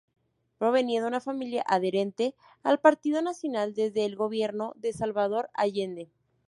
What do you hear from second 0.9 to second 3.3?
de una familia adherente al Partido